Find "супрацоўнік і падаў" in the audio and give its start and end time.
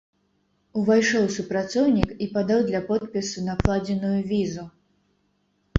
1.35-2.59